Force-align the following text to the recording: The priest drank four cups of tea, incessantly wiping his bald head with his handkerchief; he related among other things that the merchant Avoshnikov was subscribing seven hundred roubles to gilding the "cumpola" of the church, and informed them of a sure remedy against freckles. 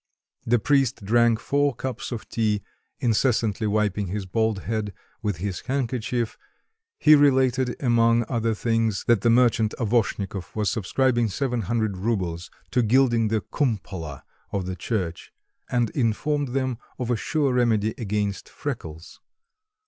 The 0.47 0.57
priest 0.57 1.05
drank 1.05 1.39
four 1.39 1.75
cups 1.75 2.11
of 2.11 2.27
tea, 2.27 2.63
incessantly 2.99 3.67
wiping 3.67 4.07
his 4.07 4.25
bald 4.25 4.63
head 4.63 4.93
with 5.21 5.37
his 5.37 5.59
handkerchief; 5.59 6.39
he 6.97 7.13
related 7.13 7.75
among 7.79 8.25
other 8.27 8.55
things 8.55 9.03
that 9.05 9.21
the 9.21 9.29
merchant 9.29 9.75
Avoshnikov 9.77 10.55
was 10.55 10.71
subscribing 10.71 11.27
seven 11.29 11.61
hundred 11.61 11.97
roubles 11.97 12.49
to 12.71 12.81
gilding 12.81 13.27
the 13.27 13.41
"cumpola" 13.41 14.23
of 14.51 14.65
the 14.65 14.75
church, 14.75 15.31
and 15.69 15.91
informed 15.91 16.47
them 16.47 16.79
of 16.97 17.11
a 17.11 17.15
sure 17.15 17.53
remedy 17.53 17.93
against 17.99 18.49
freckles. 18.49 19.21